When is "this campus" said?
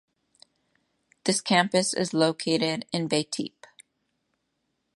1.25-1.93